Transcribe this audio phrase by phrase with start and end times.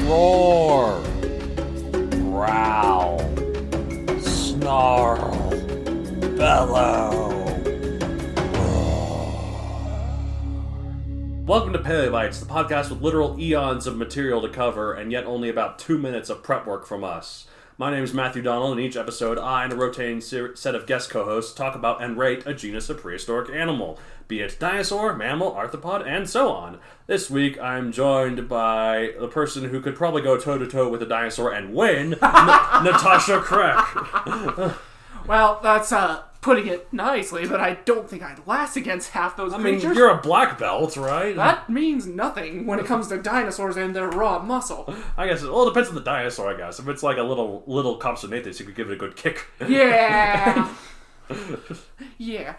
[0.00, 1.02] Roar,
[2.10, 3.18] growl,
[4.20, 5.50] snarl,
[6.36, 7.26] bellow.
[11.44, 15.48] Welcome to Paleobites, the podcast with literal eons of material to cover, and yet only
[15.48, 17.46] about two minutes of prep work from us.
[17.78, 20.86] My name is Matthew Donald, and each episode, I and a rotating ser- set of
[20.86, 25.52] guest co-hosts talk about and rate a genus of prehistoric animal, be it dinosaur, mammal,
[25.52, 26.78] arthropod, and so on.
[27.06, 31.52] This week, I'm joined by the person who could probably go toe-to-toe with a dinosaur
[31.52, 32.18] and win, N-
[32.82, 33.94] Natasha Crack.
[35.26, 39.52] Well, that's uh putting it nicely, but I don't think I'd last against half those
[39.52, 39.96] I mean, creatures.
[39.96, 41.34] you're a black belt, right?
[41.34, 44.94] That means nothing when it comes to dinosaurs and their raw muscle.
[45.16, 45.42] I guess.
[45.42, 46.54] Well, it depends on the dinosaur.
[46.54, 49.16] I guess if it's like a little little Compsognathus, you could give it a good
[49.16, 49.48] kick.
[49.68, 50.72] Yeah.
[52.18, 52.54] yeah.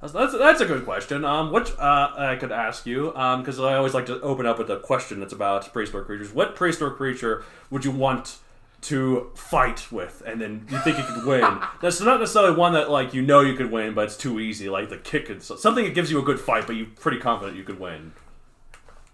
[0.00, 1.26] That's that's, a good question.
[1.26, 4.58] Um, what uh, I could ask you, um, because I always like to open up
[4.58, 6.32] with a question that's about prehistoric creatures.
[6.32, 8.38] What prehistoric creature would you want
[8.82, 11.60] to fight with, and then you think you could win?
[11.82, 14.68] that's not necessarily one that like you know you could win, but it's too easy.
[14.68, 17.18] Like the kick, and so- something that gives you a good fight, but you're pretty
[17.18, 18.12] confident you could win.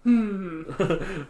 [0.03, 0.63] Hmm.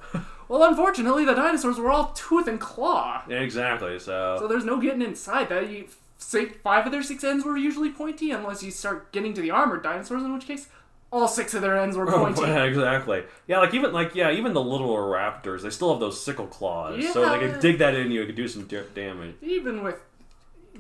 [0.50, 4.00] Well, unfortunately, the dinosaurs were all tooth and claw, exactly.
[4.00, 5.70] So, so there's no getting inside that.
[5.70, 9.42] You say five of their six ends were usually pointy, unless you start getting to
[9.42, 10.70] the armored dinosaurs, in which case
[11.12, 12.42] all six of their ends were pointy.
[12.42, 13.24] Yeah, exactly.
[13.48, 17.02] Yeah, like even like yeah, even the littler raptors, they still have those sickle claws,
[17.04, 17.12] yeah.
[17.14, 18.24] so they could dig that in you.
[18.24, 19.36] It could do some da- damage.
[19.42, 20.02] Even with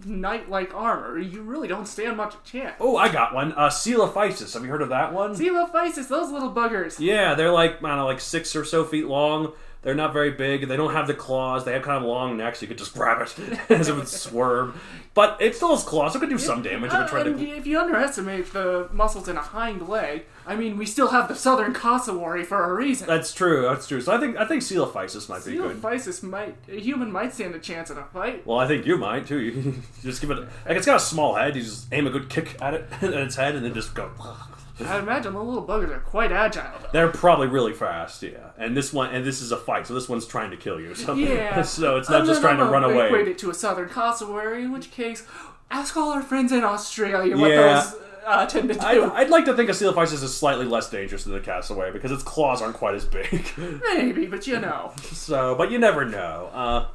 [0.05, 2.75] knight-like armor, you really don't stand much chance.
[2.79, 3.53] Oh, I got one.
[3.53, 4.53] Uh, Coelophysis.
[4.53, 5.33] Have you heard of that one?
[5.35, 6.99] Coelophysis, those little buggers.
[6.99, 9.53] Yeah, they're like I don't know, like six or so feet long.
[9.87, 10.67] They're not very big.
[10.67, 11.63] They don't have the claws.
[11.63, 12.61] They have kind of long necks.
[12.61, 13.39] You could just grab it
[13.71, 14.75] as it would swerve.
[15.13, 16.11] But it still has claws.
[16.11, 17.39] So it could do some damage if Uh, it tried to.
[17.55, 21.35] if you underestimate the muscles in a hind leg, I mean, we still have the
[21.35, 23.07] southern cassowary for a reason.
[23.07, 23.61] That's true.
[23.61, 24.01] That's true.
[24.01, 25.81] So I think I think Coelophysis might be good.
[25.81, 28.45] Coelophysis might, a human might stand a chance in a fight.
[28.45, 29.37] Well, I think you might too.
[29.39, 29.73] You
[30.11, 31.55] just give it like it's got a small head.
[31.55, 34.11] You just aim a good kick at it at its head, and then just go.
[34.85, 36.71] I imagine the little buggers are quite agile.
[36.81, 36.88] Though.
[36.93, 38.51] They're probably really fast, yeah.
[38.57, 40.93] And this one, and this is a fight, so this one's trying to kill you.
[40.95, 41.61] So, Yeah.
[41.63, 43.07] so it's not And just trying to I'm run away.
[43.07, 45.23] Equate it to a southern cassowary, in which case,
[45.71, 47.81] ask all our friends in Australia what Yeah.
[47.81, 47.95] those
[48.25, 48.81] uh, tend to do.
[48.81, 52.11] I'd, I'd like to think a Coelophysis is slightly less dangerous than the cassowary because
[52.11, 53.47] its claws aren't quite as big.
[53.95, 54.91] Maybe, but you know.
[55.13, 56.49] so, but you never know.
[56.53, 56.88] Uh,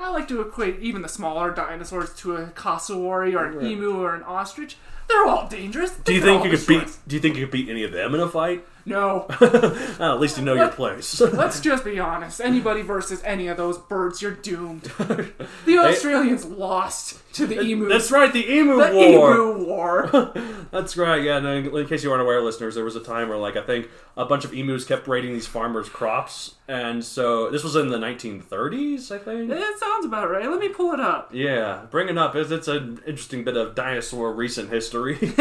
[0.00, 4.14] I like to equate even the smaller dinosaurs to a cassowary or an emu or
[4.14, 4.76] an ostrich.
[5.08, 5.90] They're all dangerous.
[5.96, 6.96] do you think you could beat?
[7.06, 8.64] Do you think you could beat any of them in a fight?
[8.86, 9.26] No.
[9.40, 11.20] Uh, at least you know your place.
[11.20, 12.40] Let's just be honest.
[12.40, 14.90] Anybody versus any of those birds, you're doomed.
[15.66, 17.88] The Australians lost to the emu.
[17.88, 19.34] That's right, the emu the war.
[19.34, 20.32] emu war.
[20.70, 21.22] That's right.
[21.22, 21.36] Yeah.
[21.36, 23.62] And in, in case you aren't aware, listeners, there was a time where, like, I
[23.62, 27.88] think a bunch of emus kept raiding these farmers' crops, and so this was in
[27.88, 29.50] the 1930s, I think.
[29.50, 30.48] that sounds about right.
[30.48, 31.30] Let me pull it up.
[31.32, 32.34] Yeah, bring it up.
[32.34, 35.32] It's, it's an interesting bit of dinosaur recent history.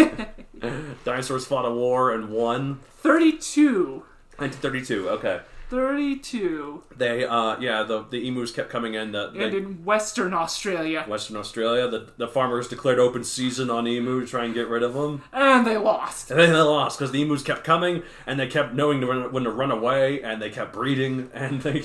[1.06, 2.79] Dinosaurs fought a war and won.
[3.01, 4.03] 32.
[4.37, 5.09] 1932.
[5.09, 5.41] Okay.
[5.69, 6.83] 32.
[6.97, 9.12] They, uh, yeah, the the emus kept coming in.
[9.12, 11.06] The, And in Western Australia.
[11.07, 14.81] Western Australia, the the farmers declared open season on emu to try and get rid
[14.81, 15.21] of them.
[15.31, 16.31] And they lost.
[16.31, 19.31] And then they lost because the emus kept coming, and they kept knowing to run,
[19.31, 21.83] when to run away, and they kept breeding, and they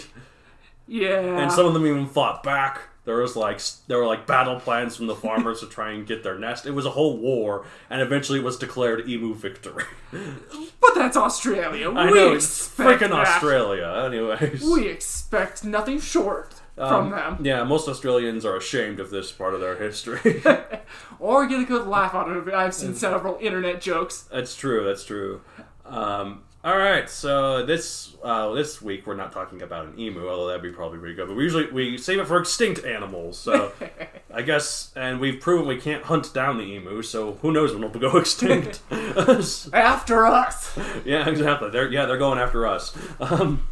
[0.86, 1.20] Yeah.
[1.42, 2.88] and some of them even fought back.
[3.04, 6.22] There was like there were like battle plans from the farmers to try and get
[6.22, 6.64] their nest.
[6.64, 9.84] It was a whole war, and eventually it was declared emu victory.
[10.94, 11.90] that's Australia.
[11.90, 13.26] I we know it's expect freaking that.
[13.26, 14.04] Australia.
[14.06, 17.38] Anyways, We expect nothing short Um, from them.
[17.42, 20.42] yeah, most Australians are ashamed of this part of their history.
[21.20, 22.54] Or get a good laugh out of it.
[22.54, 24.22] I've seen several internet jokes.
[24.30, 24.84] that's true.
[24.84, 25.40] That's true.
[25.86, 30.46] Um, All right, so this uh, this week we're not talking about an emu, although
[30.46, 31.28] that'd be probably pretty good.
[31.28, 33.38] But we usually we save it for extinct animals.
[33.38, 33.72] So
[34.34, 37.02] I guess, and we've proven we can't hunt down the emu.
[37.02, 38.80] So who knows when it'll go extinct?
[39.74, 40.78] After us.
[41.04, 41.68] yeah, exactly.
[41.68, 42.96] They're yeah they're going after us.
[43.20, 43.68] Um,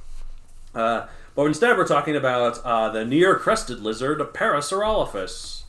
[0.74, 5.61] uh, but instead we're talking about uh, the near crested lizard Parasaurolophus.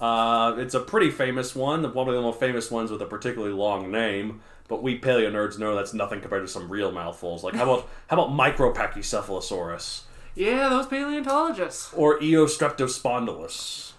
[0.00, 3.54] Uh, it's a pretty famous one, one of the most famous ones with a particularly
[3.54, 4.40] long name.
[4.66, 7.44] But we paleo nerds know that's nothing compared to some real mouthfuls.
[7.44, 10.02] Like how about how about Micropachycephalosaurus
[10.34, 11.92] Yeah, those paleontologists.
[11.94, 13.92] or Eostreptospondylus,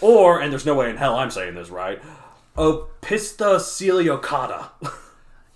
[0.00, 2.00] or and there's no way in hell I'm saying this right,
[2.56, 4.70] Opisthocoeliocata.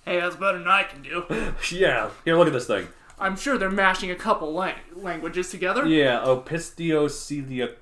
[0.04, 1.24] Hey, that's better than I can do.
[1.72, 2.86] yeah, here look at this thing.
[3.18, 5.84] I'm sure they're mashing a couple lang- languages together.
[5.84, 7.74] Yeah, Opisthocoeliocata.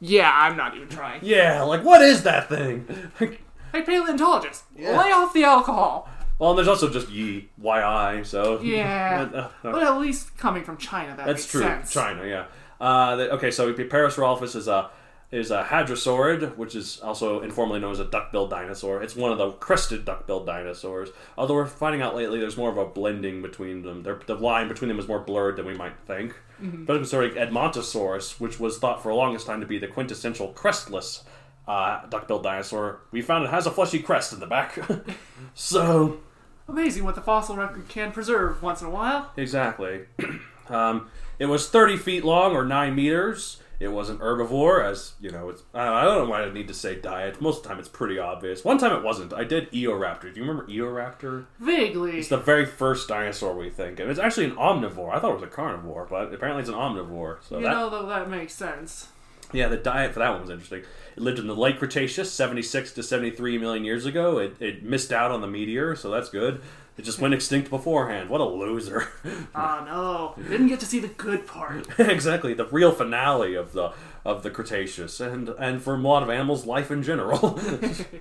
[0.00, 1.20] Yeah, I'm not even trying.
[1.22, 2.86] Yeah, like what is that thing?
[3.18, 6.08] Hey, paleontologist, lay off the alcohol.
[6.38, 8.22] well, and there's also just Yi, Y I.
[8.22, 11.60] So Yeah, Uh, uh, but at least coming from China, that That's makes true.
[11.62, 11.92] sense.
[11.92, 12.46] China, yeah.
[12.80, 14.90] Uh, okay, so Parasaurolophus is a
[15.34, 19.02] is a hadrosaurid, which is also informally known as a duck-billed dinosaur.
[19.02, 21.10] It's one of the crested duck-billed dinosaurs.
[21.36, 24.02] Although we're finding out lately there's more of a blending between them.
[24.02, 26.36] They're, the line between them is more blurred than we might think.
[26.62, 26.84] Mm-hmm.
[26.84, 30.48] But sort of Edmontosaurus, which was thought for the longest time to be the quintessential
[30.48, 31.24] crestless
[31.66, 34.78] uh, duck-billed dinosaur, we found it has a fleshy crest in the back.
[35.54, 36.20] so
[36.68, 39.30] Amazing what the fossil record can preserve once in a while.
[39.36, 40.02] Exactly.
[40.68, 43.60] um, it was 30 feet long or 9 meters.
[43.84, 45.50] It wasn't herbivore, as you know.
[45.50, 47.40] It's I don't know why I need to say diet.
[47.40, 48.64] Most of the time, it's pretty obvious.
[48.64, 49.32] One time, it wasn't.
[49.32, 50.32] I did Eoraptor.
[50.34, 51.44] Do you remember Eoraptor?
[51.60, 52.18] Vaguely.
[52.18, 54.08] It's the very first dinosaur we think of.
[54.08, 55.14] It's actually an omnivore.
[55.14, 57.38] I thought it was a carnivore, but apparently it's an omnivore.
[57.48, 59.08] So you that, know, though, that makes sense.
[59.52, 60.82] yeah, the diet for that one was interesting.
[61.16, 64.38] It lived in the late Cretaceous, 76 to 73 million years ago.
[64.38, 66.60] It, it missed out on the meteor, so that's good.
[66.96, 68.30] It just went extinct beforehand.
[68.30, 69.08] What a loser.
[69.54, 71.86] Oh no, didn't get to see the good part.
[71.98, 73.92] exactly the real finale of the
[74.24, 77.58] of the Cretaceous, and and for a lot of animals, life in general.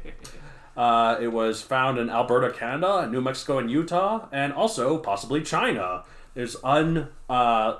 [0.78, 6.04] uh, it was found in Alberta, Canada, New Mexico, and Utah, and also possibly China.
[6.34, 7.76] There's un uh,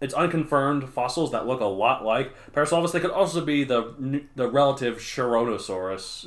[0.00, 2.92] it's unconfirmed fossils that look a lot like Parasaurolophus.
[2.92, 6.24] They could also be the the relative Charonosaurus.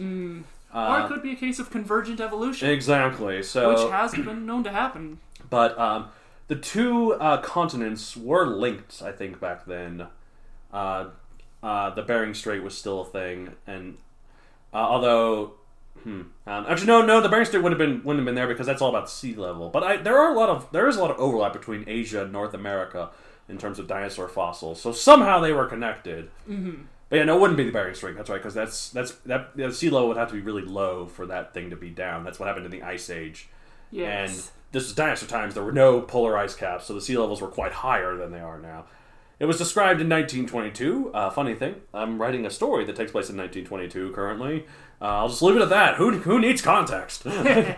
[0.73, 3.43] Or it could be a case of convergent evolution, Exactly.
[3.43, 5.19] So which has been known to happen.
[5.49, 6.07] But um,
[6.47, 10.07] the two uh, continents were linked, I think, back then.
[10.71, 11.09] Uh,
[11.61, 13.97] uh, the Bering Strait was still a thing, and
[14.73, 15.53] uh, although,
[16.03, 18.47] hmm, um, actually, no, no, the Bering Strait would have been wouldn't have been there
[18.47, 19.69] because that's all about sea level.
[19.69, 22.23] But I, there are a lot of there is a lot of overlap between Asia
[22.23, 23.09] and North America
[23.49, 24.81] in terms of dinosaur fossils.
[24.81, 26.31] So somehow they were connected.
[26.49, 26.83] Mm-hmm.
[27.11, 28.15] But yeah, no, it wouldn't be the Bering Strait.
[28.15, 31.07] That's right, because that's that's that the sea level would have to be really low
[31.07, 32.23] for that thing to be down.
[32.23, 33.49] That's what happened in the Ice Age.
[33.91, 34.29] Yes.
[34.31, 35.53] And this was dinosaur times.
[35.53, 38.39] There were no polar ice caps, so the sea levels were quite higher than they
[38.39, 38.85] are now.
[39.39, 41.11] It was described in 1922.
[41.13, 44.65] Uh, funny thing, I'm writing a story that takes place in 1922 currently.
[45.01, 45.95] Uh, I'll just leave it at that.
[45.95, 47.25] Who, who needs context?
[47.27, 47.75] okay.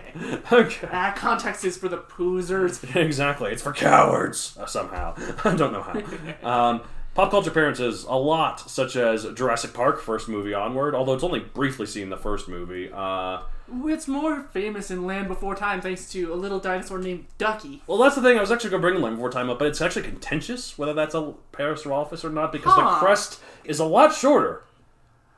[0.92, 2.84] Ah, context is for the poozers.
[3.04, 3.50] Exactly.
[3.50, 5.14] It's for cowards, uh, somehow.
[5.44, 6.48] I don't know how.
[6.48, 6.82] Um,
[7.14, 11.40] pop culture appearances, a lot, such as Jurassic Park, first movie onward, although it's only
[11.40, 12.90] briefly seen the first movie.
[12.92, 13.40] Uh,
[13.86, 17.82] It's more famous in Land Before Time thanks to a little dinosaur named Ducky.
[17.86, 18.36] Well, that's the thing.
[18.36, 20.92] I was actually going to bring Land Before Time up, but it's actually contentious whether
[20.92, 24.64] that's a Parasaurolophus or not because the crest is a lot shorter.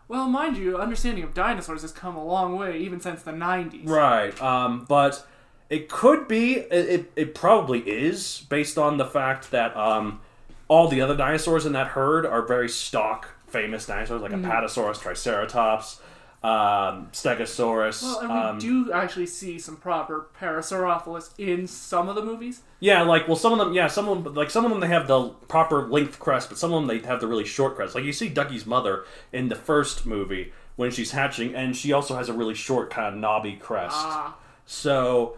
[0.09, 3.89] Well, mind you, understanding of dinosaurs has come a long way, even since the 90s.
[3.89, 4.41] Right.
[4.41, 5.27] Um, but
[5.69, 6.55] it could be.
[6.59, 10.21] It, it, it probably is based on the fact that um,
[10.69, 14.51] all the other dinosaurs in that herd are very stock, famous dinosaurs like Mm-hmm.
[14.51, 16.01] Apatosaurus, Triceratops,
[16.43, 18.03] um, Stegosaurus.
[18.03, 22.63] Well, and we um, do actually see some proper Parasaurolophus in some of the movies.
[22.81, 24.89] Yeah, like well, some of them, yeah, some of them, like some of them, they
[24.89, 27.95] have the proper length crest, but some of them they have the really short crest.
[27.95, 32.17] Like you see Ducky's mother in the first movie when she's hatching, and she also
[32.17, 33.97] has a really short kind of knobby crest.
[33.99, 34.37] Ah.
[34.67, 35.37] So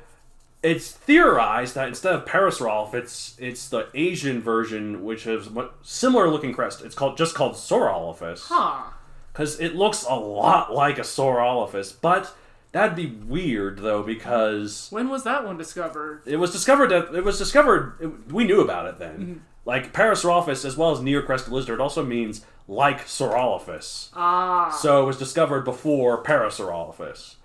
[0.62, 6.28] it's theorized that instead of Parasaurolph, it's it's the Asian version, which is what similar
[6.28, 6.82] looking crest.
[6.82, 8.90] It's called just called Saurolophus Huh.
[9.32, 12.34] because it looks a lot like a Saurolophus, but.
[12.70, 16.20] That'd be weird though because When was that one discovered?
[16.26, 17.94] it was discovered that it was discovered.
[17.98, 19.40] It, we knew about it then.
[19.64, 24.10] Like Parasaurolophus, as well as Neocrested lizard, also means like Saurolophus.
[24.14, 24.68] Ah.
[24.68, 27.36] So it was discovered before Parasaurolophus.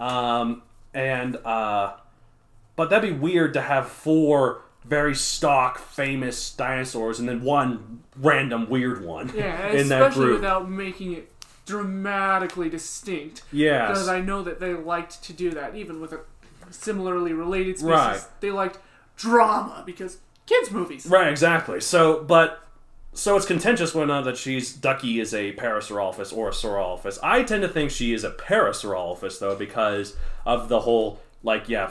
[0.00, 0.62] Um,
[0.92, 1.92] and uh,
[2.76, 8.68] but that'd be weird to have four very stock, famous dinosaurs, and then one random
[8.68, 10.40] weird one Yeah, in that especially group.
[10.40, 11.30] without making it
[11.66, 13.42] dramatically distinct.
[13.52, 13.90] Yes.
[13.90, 16.20] Because I know that they liked to do that, even with a
[16.70, 17.90] similarly related species.
[17.90, 18.20] Right.
[18.40, 18.78] They liked
[19.16, 21.06] drama because kids movies.
[21.06, 21.80] Right, exactly.
[21.80, 22.66] So, but
[23.12, 27.18] so it's contentious whether or not that she's Ducky is a Parasaurolophus or a Saurolophus.
[27.22, 31.90] I tend to think she is a Parasaurolophus though because of the whole like yeah.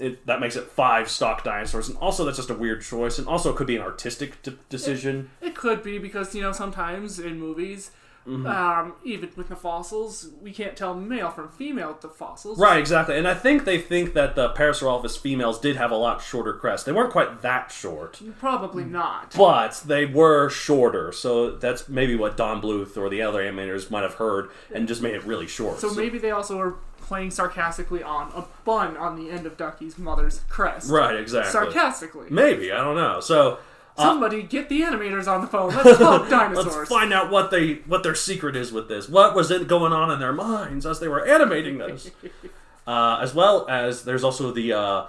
[0.00, 3.26] It, that makes it five stock dinosaurs, and also that's just a weird choice, and
[3.28, 5.30] also it could be an artistic d- decision.
[5.40, 7.90] It could be because you know sometimes in movies,
[8.26, 8.46] Mm-hmm.
[8.46, 12.58] um, even with the fossils, we can't tell male from female with the fossils.
[12.58, 13.16] Right, exactly.
[13.16, 16.84] And I think they think that the Parasaurolophus females did have a lot shorter crests.
[16.84, 19.34] They weren't quite that short, Probably not.
[19.34, 21.10] but they were shorter.
[21.10, 25.00] So that's maybe what Don Bluth or the other animators might have heard and just
[25.00, 25.78] made it really short.
[25.78, 26.76] So maybe they also were
[27.08, 30.90] playing sarcastically on a bun on the end of Ducky's mother's crest.
[30.90, 31.52] Right, exactly.
[31.52, 32.28] Sarcastically.
[32.30, 33.20] Maybe, I don't know.
[33.20, 33.58] So
[33.98, 35.74] Somebody get the animators on the phone.
[35.74, 36.76] Let's talk dinosaurs.
[36.76, 39.08] let's find out what they what their secret is with this.
[39.08, 42.10] What was it going on in their minds as they were animating this?
[42.86, 45.06] uh, as well as there's also the uh,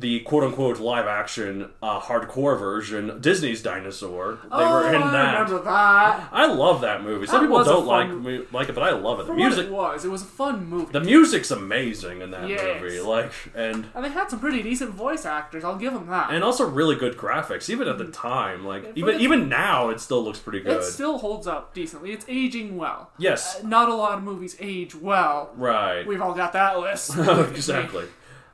[0.00, 4.34] the quote unquote live action uh, hardcore version Disney's Dinosaur.
[4.44, 5.32] They oh, were in I that.
[5.40, 6.28] remember that.
[6.30, 7.26] I love that movie.
[7.26, 9.26] Some That people don't like like it, but I love it.
[9.26, 10.92] The music, it was, it was a fun movie.
[10.92, 12.80] the music's amazing in that Yes.
[12.80, 13.00] movie.
[13.00, 15.64] Like and and they had some pretty decent voice actors.
[15.64, 16.30] I'll give them that.
[16.30, 18.64] and also really good graphics, even at the time.
[18.64, 18.92] Like Mm.
[18.92, 20.76] for even the- even now, it still looks pretty good.
[20.78, 22.12] it still holds up decently.
[22.12, 23.10] It's aging well.
[23.18, 25.50] yes, Uh, not a lot of movies age well.
[25.56, 26.06] right.
[26.06, 27.16] We've all got that list.
[27.18, 28.04] exactly.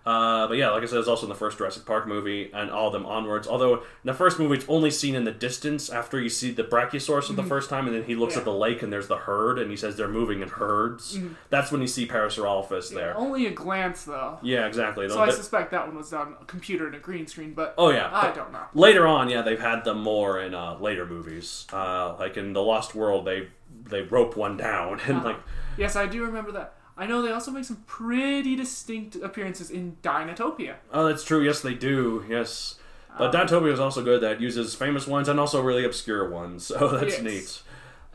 [0.06, 2.70] Uh, but yeah, like I said, it's also in the first Jurassic Park movie and
[2.70, 3.48] all of them onwards.
[3.48, 6.62] Although in the first movie, it's only seen in the distance after you see the
[6.64, 8.38] Brachiosaurus for the first time, and then he looks Mm-hmm.
[8.40, 8.40] Yeah.
[8.40, 11.18] at the lake and there's the herd, and he says they're moving in herds.
[11.50, 13.16] That's when you see Parasaurolophus there.
[13.16, 14.38] Only a glance though.
[14.42, 15.08] Yeah, exactly.
[15.08, 17.74] So I But- suspect that one was done a computer and a green screen, but
[17.78, 18.64] Oh yeah, I don't know.
[18.74, 21.66] Later on, yeah, they've had them more in uh, later movies.
[21.72, 23.48] Uh, like in the Lost World, they
[23.86, 25.28] they rope one down and Uh-huh.
[25.28, 25.36] like
[25.76, 26.74] Yes, I do remember that.
[26.96, 30.74] I know they also make some pretty distinct appearances in Dinotopia.
[30.92, 31.42] oh, that's true.
[31.42, 32.24] Yes, they do.
[32.28, 32.76] Yes,
[33.10, 34.20] Um, but Dinotopia is also good.
[34.22, 36.66] That uses famous ones and also really obscure ones.
[36.68, 37.22] So that's Yes.
[37.22, 37.62] neat.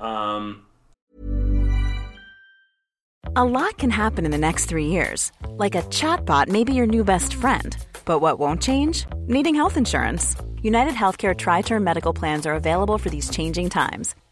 [0.06, 0.66] Um,
[3.36, 5.32] A lot can happen in the next three years.
[5.50, 7.76] Like a chatbot may be your new best friend.
[8.06, 9.06] But what won't change?
[9.28, 10.36] Needing health insurance.
[10.64, 14.16] United Healthcare Tri Term Medical Plans are available for these changing times.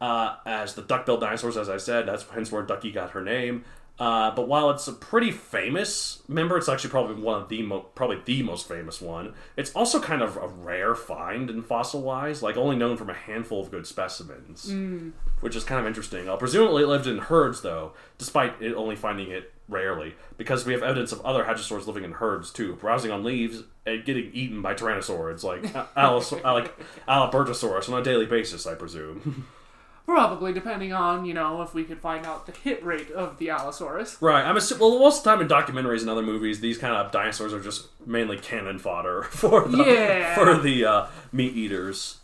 [0.00, 1.56] uh, as the duck-billed dinosaurs.
[1.56, 3.64] As I said, that's hence where Ducky got her name.
[3.98, 7.80] Uh, but while it's a pretty famous member, it's actually probably one of the mo-
[7.94, 9.34] probably the most famous one.
[9.58, 13.14] It's also kind of a rare find in fossil wise, like only known from a
[13.14, 14.72] handful of good specimens,
[15.40, 16.30] which is kind of interesting.
[16.30, 20.72] Uh, presumably, it lived in herds though, despite it only finding it rarely, because we
[20.72, 24.62] have evidence of other hadrosaurs living in herds too, browsing on leaves and getting eaten
[24.62, 25.62] by tyrannosaurs like
[25.94, 26.74] Alice, like
[27.06, 29.46] Albertosaurus on a daily basis, I presume.
[30.10, 33.50] Probably, depending on, you know, if we could find out the hit rate of the
[33.50, 34.20] Allosaurus.
[34.20, 34.44] Right.
[34.44, 34.98] I'm assu- well.
[34.98, 37.86] Most of the time in documentaries and other movies, these kind of dinosaurs are just
[38.06, 40.34] mainly cannon fodder for the, Yeah.
[40.34, 42.18] for the uh, meat eaters.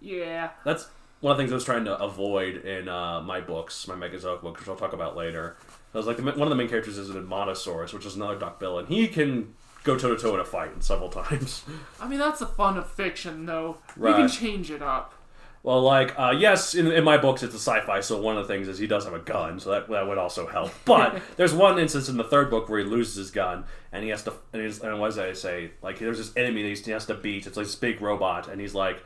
[0.00, 0.50] Yeah.
[0.64, 0.88] That's
[1.20, 4.40] one of the things I was trying to avoid in uh, my books, my Megazoic
[4.40, 5.56] book, which I'll talk about later.
[5.94, 8.38] I was like, the, one of the main characters is an Edmontosaurus, which is another
[8.38, 9.54] duckbill, and he can
[9.84, 11.64] go toe to toe in a fight several times.
[12.00, 13.78] I mean, that's the fun of fiction, though.
[13.96, 15.14] We can change it up.
[15.62, 18.52] Well, like, uh, yes, in, in my books it's a sci-fi, so one of the
[18.52, 20.72] things is he does have a gun, so that, that would also help.
[20.84, 24.10] But there's one instance in the third book where he loses his gun, and he
[24.10, 25.72] has to, and, he's, and what does I say?
[25.82, 27.46] Like, there's this enemy that he has to beat.
[27.46, 29.04] It's like this big robot, and he's like,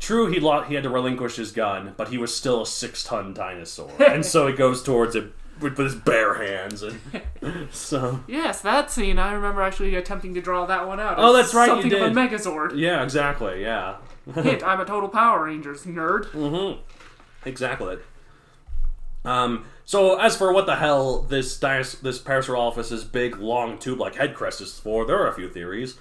[0.00, 3.32] true, he lo- he had to relinquish his gun, but he was still a six-ton
[3.32, 7.00] dinosaur, and so he goes towards it with, his bare hands, and
[7.70, 11.14] so Yes, that scene, I remember actually attempting to draw that one out.
[11.18, 12.20] Oh, that's right, you Something of a.
[12.20, 12.72] Megazord.
[12.78, 13.96] yeah, exactly, yeah.
[14.34, 16.26] Hit, I'm a total Power Rangers nerd.
[16.26, 16.76] Mm.
[16.76, 16.80] Hmm.
[17.48, 17.98] Exactly.
[19.24, 24.16] Um, so as for what the hell this dinos- this Parasaurolophus's big long tube like
[24.16, 25.96] head crest is for, there are a few theories.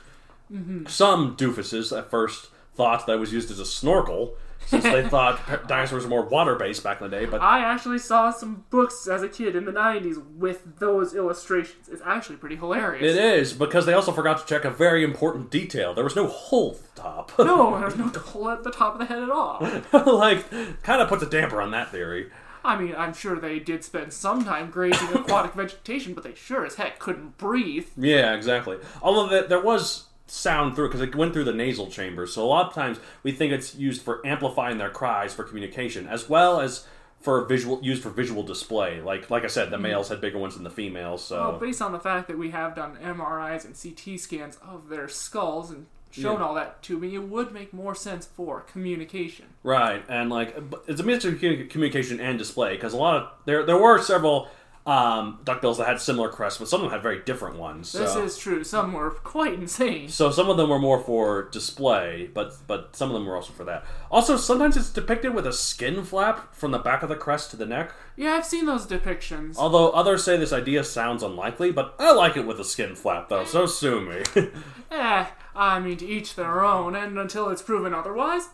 [0.87, 4.35] Some doofuses at first thought that it was used as a snorkel,
[4.67, 7.25] since they thought dinosaurs were more water based back in the day.
[7.25, 11.89] But I actually saw some books as a kid in the 90s with those illustrations.
[11.89, 13.03] It's actually pretty hilarious.
[13.03, 15.93] it is because they also forgot to check a very important detail.
[15.93, 17.31] There was no hole at the top.
[17.39, 19.59] No, there's no hole at the top of the head at all.
[20.17, 20.49] like,
[20.83, 22.29] kind of puts a damper on that theory.
[22.65, 26.65] I mean, I'm sure they did spend some time grazing aquatic vegetation, but they sure
[26.65, 27.87] as heck couldn't breathe.
[27.97, 28.77] Yeah, exactly.
[29.01, 32.67] Although there was sound through because it went through the nasal chambers, so a lot
[32.67, 36.85] of times we think it's used for amplifying their cries for communication, as well as
[37.19, 38.99] for visual used for visual display.
[38.99, 39.83] Like like I said, the mm-hmm.
[39.83, 41.23] males had bigger ones than the females.
[41.23, 44.89] So Well, based on the fact that we have done MRIs and CT scans of
[44.89, 49.45] their skulls and shown all that to me, it would make more sense for communication.
[49.63, 50.55] Right, and like
[50.87, 54.49] it's a mix of communication and display because a lot of there there were several
[54.85, 57.89] um, duckbills that had similar crests, but some of them had very different ones.
[57.89, 57.99] So.
[57.99, 58.63] This is true.
[58.63, 60.09] Some were quite insane.
[60.09, 63.53] so some of them were more for display, but but some of them were also
[63.53, 63.85] for that.
[64.11, 67.57] Also, sometimes it's depicted with a skin flap from the back of the crest to
[67.57, 67.93] the neck.
[68.17, 69.55] Yeah, I've seen those depictions.
[69.57, 73.29] Although others say this idea sounds unlikely, but I like it with a skin flap
[73.29, 73.45] though.
[73.45, 74.23] So sue me.
[74.91, 75.25] Eh,
[75.55, 78.49] I mean, to each their own, and until it's proven otherwise,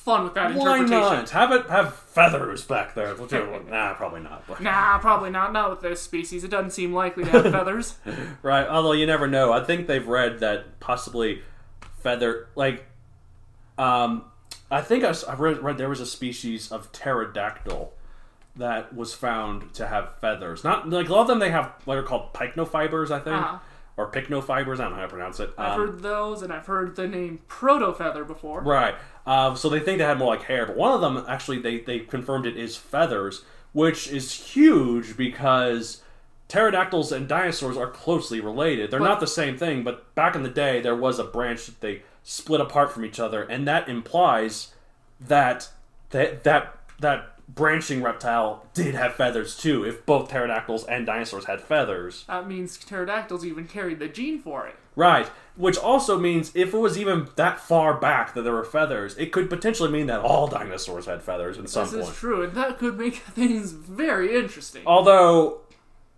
[0.00, 0.90] fun with that Why interpretation.
[1.00, 1.30] not?
[1.30, 3.14] Have it have feathers back there.
[3.68, 4.44] nah, probably not.
[4.48, 5.52] but- Nah, probably not.
[5.52, 6.42] Not with this species.
[6.44, 7.96] It doesn't seem likely to have feathers.
[8.42, 9.52] Right, although you never know.
[9.52, 11.42] I think they've read that possibly
[12.00, 12.86] feather like
[13.78, 14.24] um
[14.70, 17.92] I think I, s- I read, read there was a species of pterodactyl
[18.56, 20.62] that was found to have feathers.
[20.64, 23.36] Not like a lot of them they have what are called pycnofibers, I think.
[23.36, 23.58] Uh-huh.
[24.00, 25.50] Or pycnofibers, I don't know how to pronounce it.
[25.58, 28.62] I've Um, heard those, and I've heard the name proto feather before.
[28.62, 28.94] Right.
[29.26, 31.80] Uh, so they think they had more like hair, but one of them actually they
[31.80, 36.02] they confirmed it is feathers, which is huge because
[36.48, 38.90] pterodactyls and dinosaurs are closely related.
[38.90, 41.66] They're But- not the same thing, but back in the day there was a branch
[41.66, 44.72] that they split apart from each other, and that implies
[45.20, 45.68] that
[46.08, 49.84] that that that branching reptile did have feathers too.
[49.84, 52.24] If both pterodactyls and dinosaurs had feathers.
[52.28, 54.76] That means pterodactyls even carried the gene for it.
[54.96, 55.26] Right.
[55.56, 59.32] Which also means if it was even that far back that there were feathers, it
[59.32, 62.08] could potentially mean that all dinosaurs had feathers at some This point.
[62.08, 64.82] is true, and that could make things very interesting.
[64.86, 65.60] Although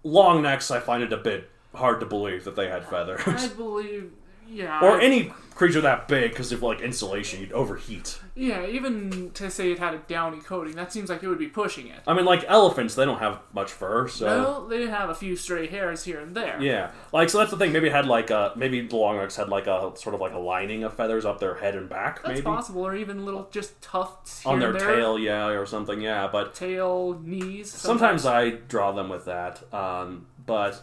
[0.03, 3.23] long necks, I find it a bit hard to believe that they had feathers.
[3.27, 4.13] I believe,
[4.53, 4.81] yeah.
[4.81, 8.19] or I- any creature that big, because of like insulation, you'd overheat.
[8.35, 11.47] Yeah, even to say it had a downy coating, that seems like it would be
[11.49, 12.01] pushing it.
[12.07, 15.37] I mean, like elephants, they don't have much fur, so Well, they have a few
[15.37, 16.61] stray hairs here and there.
[16.61, 16.91] yeah.
[17.13, 17.71] Like so, that's the thing.
[17.73, 20.33] Maybe it had like a maybe the long necks had like a sort of like
[20.33, 23.47] a lining of feathers up their head and back, That's maybe possible, or even little
[23.53, 26.29] just tufts here on their tail, yeah, or something, yeah.
[26.33, 27.71] But tail, knees.
[27.71, 30.83] Sometimes I draw them with that, um, but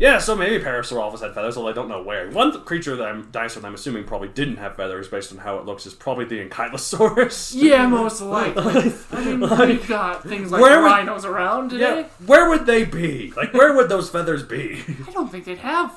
[0.00, 0.18] yeah.
[0.18, 2.28] So maybe Parasaurolophus had feathers, although I don't know where.
[2.30, 5.58] One creature that I'm dinosaur that I'm assuming probably didn't have feathers based on how
[5.58, 7.54] it looks is probably the Ankylosaurus.
[7.60, 8.92] Yeah, most likely.
[9.12, 12.00] I mean, we've got things like Where would- rhinos around today.
[12.00, 13.32] Yeah, where would they be?
[13.36, 14.82] Like, where would those feathers be?
[15.08, 15.92] I don't think they'd have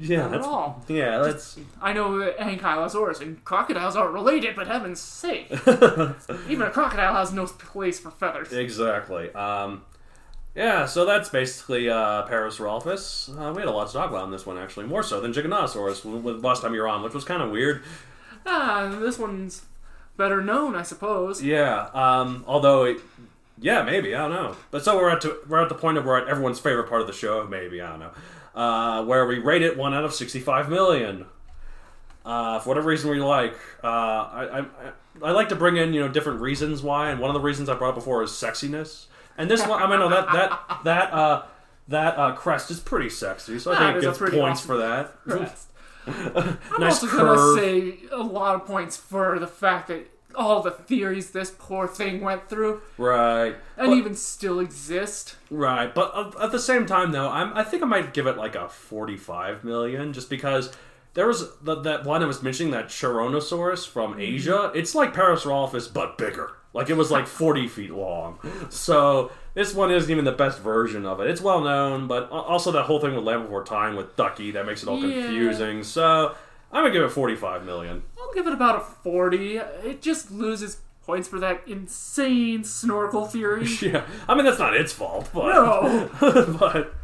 [0.00, 0.82] yeah, at all.
[0.88, 2.10] yeah, that's I know
[2.40, 5.50] Ankylosaurus and crocodiles aren't related, but heaven's sake.
[6.48, 8.52] Even a crocodile has no place for feathers.
[8.52, 9.32] exactly.
[9.34, 9.82] Um,
[10.54, 13.30] yeah, so that's basically uh, Parasaurolophus.
[13.30, 15.32] Uh, we had a lot to talk about in this one, actually, more so than
[15.32, 17.82] Giganotosaurus w- w- last time you were on, which was kind of weird.
[18.46, 19.62] Ah, this one's
[20.16, 21.42] better known, I suppose.
[21.42, 21.88] Yeah.
[21.94, 22.98] Um, although, it,
[23.58, 24.56] yeah, maybe I don't know.
[24.70, 27.00] But so we're at to, we're at the point of we're at everyone's favorite part
[27.00, 27.46] of the show.
[27.46, 28.10] Maybe I don't know.
[28.54, 31.26] Uh, where we rate it one out of sixty-five million.
[32.24, 34.64] Uh, for whatever reason we like, uh, I, I
[35.24, 37.68] I like to bring in you know different reasons why, and one of the reasons
[37.68, 39.06] I brought up before is sexiness.
[39.38, 41.42] And this one, I mean, no, that that that uh,
[41.88, 44.60] that uh, crest is pretty sexy, so I That think is it gets pretty points
[44.60, 45.12] awesome for that.
[45.26, 45.68] crest.
[46.06, 47.36] I'm nice also curve.
[47.36, 51.86] gonna say a lot of points for the fact that all the theories this poor
[51.86, 53.54] thing went through, Right.
[53.76, 55.36] and But- even still exist.
[55.50, 58.36] Right, but uh, at the same time, though, I'm, I think I might give it
[58.36, 60.72] like a 45 million, just because
[61.14, 64.72] there was the, that one I was mentioning, that Charonosaurus from Asia.
[64.74, 66.52] It's like Parasaurolophus, but bigger.
[66.74, 68.38] Like it was like 40 feet long.
[68.70, 71.28] So this one isn't even the best version of it.
[71.28, 74.64] It's well known, but also that whole thing with Land Before Time with Ducky that
[74.64, 75.22] makes it all Yeah.
[75.26, 75.82] confusing.
[75.82, 76.34] So
[76.72, 78.02] I'm gonna give it 45 million.
[78.18, 79.56] I'll give it about a 40.
[79.58, 83.66] It just loses points for that insane snorkel theory.
[83.82, 86.08] Yeah, I mean that's not its fault, but No.
[86.58, 86.94] but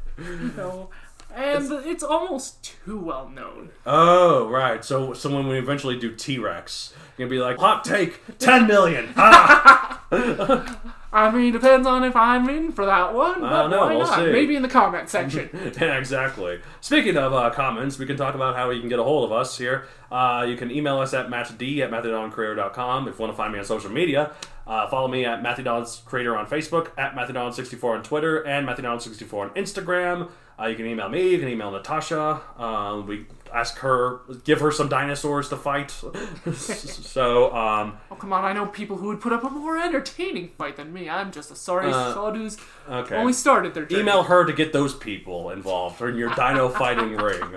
[0.57, 0.89] no.
[1.35, 3.71] And it's almost too well known.
[3.87, 4.85] Oh, right.
[4.85, 8.67] So, so when we eventually do T Rex, you're gonna be like, hot take, ten
[8.67, 9.13] million.
[10.11, 10.81] Ah!
[11.13, 13.41] I mean, depends on if I'm in for that one.
[13.41, 14.19] But I don't know, we'll not?
[14.19, 14.33] see.
[14.33, 15.49] Maybe in the comment section.
[15.53, 16.61] yeah, exactly.
[16.81, 19.33] Speaking of uh, comments, we can talk about how you can get a hold of
[19.33, 19.87] us here.
[20.11, 23.59] Uh, you can email us at mattd at matthewdoncreator.com if you want to find me
[23.59, 24.33] on social media.
[24.67, 25.65] Uh, follow me at Matthew
[26.05, 30.31] Creator on Facebook, at Matthew Don64 on Twitter, and Matthew Don64 on Instagram.
[30.61, 32.41] Uh, you can email me, you can email Natasha.
[32.59, 35.91] Um, we ask her, give her some dinosaurs to fight.
[36.55, 38.45] so, um, oh, come on.
[38.45, 41.09] I know people who would put up a more entertaining fight than me.
[41.09, 43.17] I'm just a sorry Uh, who's okay.
[43.17, 44.03] only started their journey.
[44.03, 47.57] Email her to get those people involved in your dino fighting ring.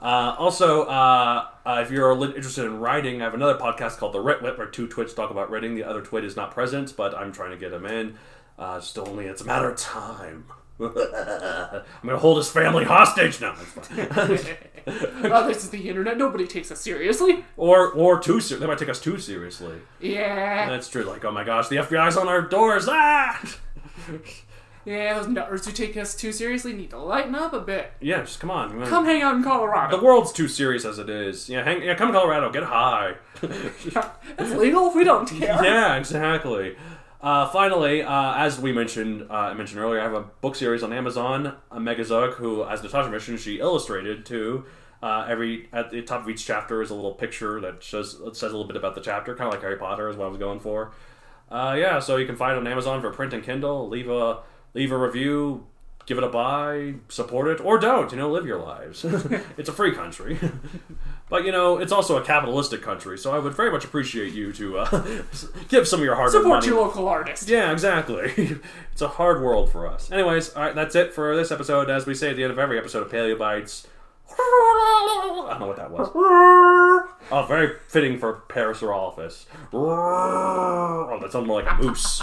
[0.00, 4.20] Uh, also, uh, uh, if you're interested in writing, I have another podcast called The
[4.20, 5.74] Writ Whip, where two twits talk about writing.
[5.74, 8.16] The other twit is not present, but I'm trying to get him in.
[8.58, 10.44] Uh, just only, it's a matter of time.
[10.80, 13.54] I'm gonna hold his family hostage now.
[14.86, 16.18] Oh, this is the internet.
[16.18, 17.42] Nobody takes us seriously.
[17.56, 19.76] or, or too ser- They might take us too seriously.
[19.98, 20.68] Yeah.
[20.68, 21.04] That's true.
[21.04, 22.86] Like, oh my gosh, the FBI's on our doors.
[22.86, 23.40] Ah!
[24.86, 27.92] Yeah, those nutters who take us too seriously need to lighten up a bit.
[28.02, 28.84] Yeah, just come on.
[28.84, 29.96] Come hang out in Colorado.
[29.96, 31.48] The world's too serious as it is.
[31.48, 33.14] Yeah, hang, yeah, come to Colorado, get high.
[33.42, 34.88] yeah, It's legal.
[34.88, 35.58] If we don't care.
[35.64, 36.76] yeah, exactly.
[37.24, 40.82] Uh, finally, uh, as we mentioned, uh, I mentioned earlier, I have a book series
[40.82, 41.56] on Amazon.
[41.70, 44.66] Uh, Megazoic, who, as Natasha mentioned, she illustrated too.
[45.02, 48.42] Uh, every at the top of each chapter is a little picture that shows says
[48.42, 50.36] a little bit about the chapter, kind of like Harry Potter is what I was
[50.36, 50.92] going for.
[51.50, 53.88] Uh, yeah, so you can find it on Amazon for print and Kindle.
[53.88, 54.40] Leave a
[54.74, 55.66] leave a review,
[56.06, 58.10] give it a buy, support it, or don't.
[58.12, 59.04] You know, live your lives.
[59.56, 60.38] it's a free country,
[61.28, 63.18] but you know, it's also a capitalistic country.
[63.18, 65.22] So I would very much appreciate you to uh,
[65.68, 67.48] give some of your hard Support your local artist.
[67.48, 68.58] Yeah, exactly.
[68.92, 70.10] it's a hard world for us.
[70.10, 71.90] Anyways, all right, that's it for this episode.
[71.90, 73.86] As we say at the end of every episode of Paleo Bites.
[74.26, 76.10] I don't know what that was.
[76.14, 79.44] Oh, very fitting for Parasaurolophus.
[79.72, 82.22] Oh, that sounded more like a moose.